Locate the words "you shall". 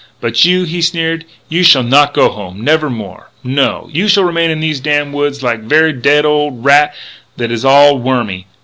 1.47-1.83, 3.93-4.23